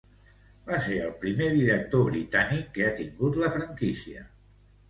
[0.69, 4.27] Va ser el primer director britànic que ha tingut la franquícia.